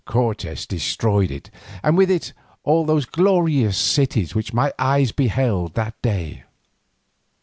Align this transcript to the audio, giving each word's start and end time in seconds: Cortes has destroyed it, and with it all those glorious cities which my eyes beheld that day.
Cortes 0.03 0.47
has 0.49 0.65
destroyed 0.65 1.29
it, 1.29 1.51
and 1.83 1.95
with 1.95 2.09
it 2.09 2.33
all 2.63 2.85
those 2.85 3.05
glorious 3.05 3.77
cities 3.77 4.33
which 4.33 4.51
my 4.51 4.73
eyes 4.79 5.11
beheld 5.11 5.75
that 5.75 5.93
day. 6.01 6.43